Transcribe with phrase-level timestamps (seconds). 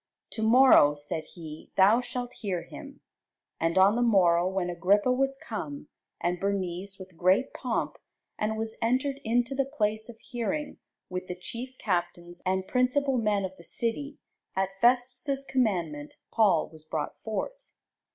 [0.31, 3.01] To morrow, said he, thou shalt hear him.
[3.59, 5.89] And on the morrow, when Agrippa was come,
[6.19, 7.97] and Bernice, with great pomp,
[8.35, 13.45] and was entered into the place of hearing, with the chief captains, and principal men
[13.45, 14.17] of the city,
[14.55, 17.61] at Festus' commandment Paul was brought forth.